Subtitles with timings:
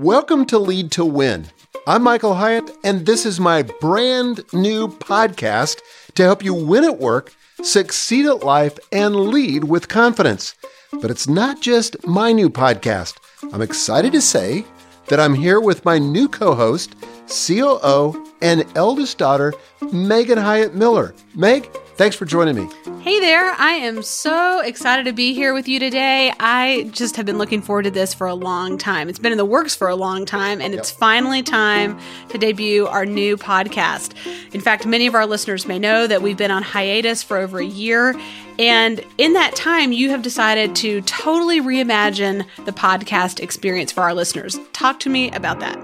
[0.00, 1.46] Welcome to Lead to Win.
[1.86, 5.80] I'm Michael Hyatt, and this is my brand new podcast
[6.16, 7.32] to help you win at work,
[7.62, 10.56] succeed at life, and lead with confidence.
[11.00, 13.18] But it's not just my new podcast.
[13.52, 14.64] I'm excited to say
[15.06, 16.96] that I'm here with my new co host,
[17.28, 19.54] COO, and eldest daughter,
[19.92, 21.14] Megan Hyatt Miller.
[21.36, 22.68] Meg, Thanks for joining me.
[23.02, 23.52] Hey there.
[23.52, 26.32] I am so excited to be here with you today.
[26.40, 29.08] I just have been looking forward to this for a long time.
[29.08, 30.80] It's been in the works for a long time, and yep.
[30.80, 31.96] it's finally time
[32.30, 34.14] to debut our new podcast.
[34.52, 37.60] In fact, many of our listeners may know that we've been on hiatus for over
[37.60, 38.18] a year.
[38.58, 44.14] And in that time, you have decided to totally reimagine the podcast experience for our
[44.14, 44.58] listeners.
[44.72, 45.78] Talk to me about that.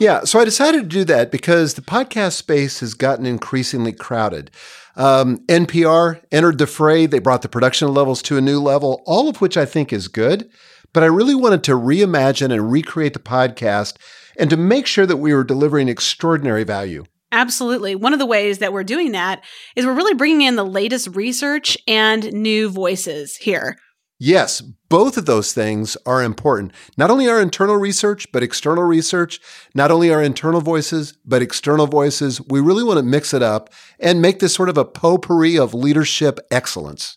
[0.00, 4.50] Yeah, so I decided to do that because the podcast space has gotten increasingly crowded.
[4.96, 7.04] Um, NPR entered the fray.
[7.04, 10.08] They brought the production levels to a new level, all of which I think is
[10.08, 10.48] good.
[10.94, 13.98] But I really wanted to reimagine and recreate the podcast
[14.38, 17.04] and to make sure that we were delivering extraordinary value.
[17.30, 17.94] Absolutely.
[17.94, 19.44] One of the ways that we're doing that
[19.76, 23.76] is we're really bringing in the latest research and new voices here.
[24.22, 26.74] Yes, both of those things are important.
[26.98, 29.40] Not only our internal research, but external research.
[29.74, 32.38] Not only our internal voices, but external voices.
[32.38, 35.72] We really want to mix it up and make this sort of a potpourri of
[35.72, 37.16] leadership excellence.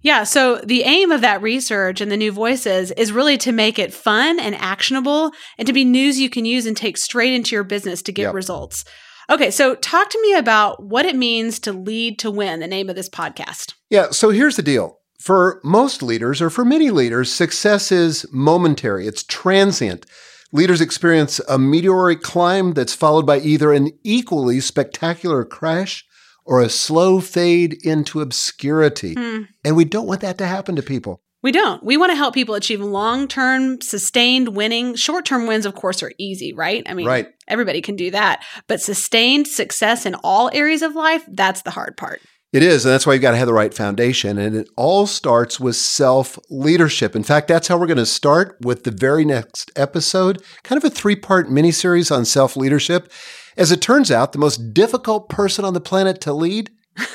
[0.00, 0.24] Yeah.
[0.24, 3.94] So the aim of that research and the new voices is really to make it
[3.94, 7.64] fun and actionable and to be news you can use and take straight into your
[7.64, 8.34] business to get yep.
[8.34, 8.84] results.
[9.30, 9.52] Okay.
[9.52, 12.96] So talk to me about what it means to lead to win, the name of
[12.96, 13.74] this podcast.
[13.90, 14.10] Yeah.
[14.10, 19.22] So here's the deal for most leaders, or for many leaders, success is momentary, it's
[19.22, 20.04] transient.
[20.50, 26.04] Leaders experience a meteoric climb that's followed by either an equally spectacular crash
[26.44, 29.14] or a slow fade into obscurity.
[29.14, 29.42] Hmm.
[29.64, 31.22] And we don't want that to happen to people.
[31.40, 31.84] We don't.
[31.84, 34.96] We want to help people achieve long term, sustained winning.
[34.96, 36.82] Short term wins, of course, are easy, right?
[36.86, 37.28] I mean, right.
[37.46, 38.44] everybody can do that.
[38.66, 42.20] But sustained success in all areas of life, that's the hard part.
[42.52, 44.36] It is, and that's why you've got to have the right foundation.
[44.36, 47.16] And it all starts with self leadership.
[47.16, 50.84] In fact, that's how we're going to start with the very next episode, kind of
[50.84, 53.10] a three part mini series on self leadership.
[53.56, 56.70] As it turns out, the most difficult person on the planet to lead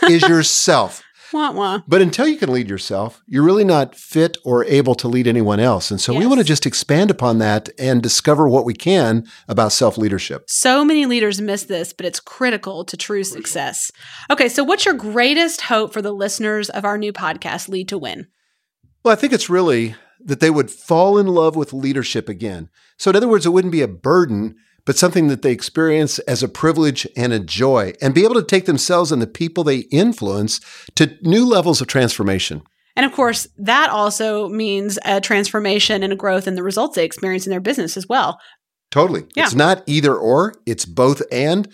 [0.09, 1.03] is yourself.
[1.33, 1.81] Wah, wah.
[1.87, 5.59] But until you can lead yourself, you're really not fit or able to lead anyone
[5.59, 5.91] else.
[5.91, 6.19] And so yes.
[6.19, 10.45] we want to just expand upon that and discover what we can about self leadership.
[10.47, 13.91] So many leaders miss this, but it's critical to true success.
[14.29, 17.97] Okay, so what's your greatest hope for the listeners of our new podcast, Lead to
[17.97, 18.27] Win?
[19.03, 22.69] Well, I think it's really that they would fall in love with leadership again.
[22.97, 24.55] So, in other words, it wouldn't be a burden
[24.87, 28.41] but something that they experience as a privilege and a joy, and be able to
[28.41, 30.59] take themselves and the people they influence
[30.95, 32.63] to new levels of transformation.
[32.95, 37.05] And of course, that also means a transformation and a growth in the results they
[37.05, 38.39] experience in their business as well.
[38.89, 39.25] Totally.
[39.35, 39.43] Yeah.
[39.43, 41.67] It's not either or, it's both and.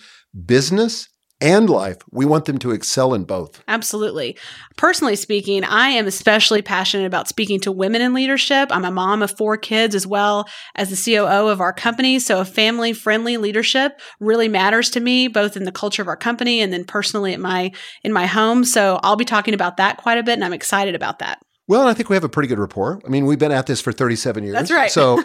[0.47, 1.09] Business
[1.43, 1.97] and life.
[2.09, 3.61] We want them to excel in both.
[3.67, 4.37] Absolutely.
[4.77, 8.69] Personally speaking, I am especially passionate about speaking to women in leadership.
[8.71, 12.17] I'm a mom of four kids as well as the COO of our company.
[12.17, 16.15] So, a family friendly leadership really matters to me, both in the culture of our
[16.15, 17.71] company and then personally at my
[18.03, 18.63] in my home.
[18.63, 21.39] So, I'll be talking about that quite a bit, and I'm excited about that.
[21.67, 23.01] Well, I think we have a pretty good rapport.
[23.05, 24.53] I mean, we've been at this for 37 years.
[24.53, 24.91] That's right.
[24.91, 25.23] So,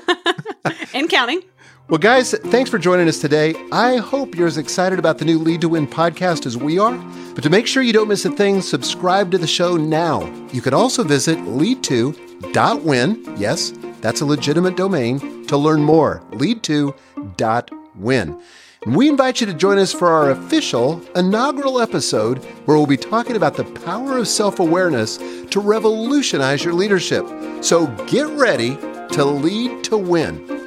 [0.94, 1.42] and counting.
[1.88, 3.54] Well, guys, thanks for joining us today.
[3.72, 6.94] I hope you're as excited about the new Lead to Win podcast as we are.
[7.34, 10.30] But to make sure you don't miss a thing, subscribe to the show now.
[10.52, 13.36] You can also visit lead2.win.
[13.38, 13.72] Yes,
[14.02, 16.22] that's a legitimate domain to learn more.
[16.32, 18.42] Lead2.win.
[18.82, 22.98] And we invite you to join us for our official inaugural episode where we'll be
[22.98, 27.26] talking about the power of self awareness to revolutionize your leadership.
[27.62, 28.76] So get ready
[29.12, 30.57] to lead to win.